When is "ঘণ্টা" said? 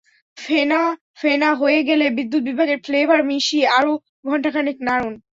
4.27-4.49